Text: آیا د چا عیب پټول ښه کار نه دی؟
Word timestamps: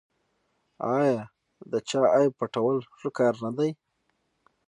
آیا 0.97 1.21
د 1.71 1.73
چا 1.89 2.01
عیب 2.15 2.31
پټول 2.39 2.77
ښه 2.97 3.09
کار 3.17 3.33
نه 3.43 3.51
دی؟ 3.57 3.69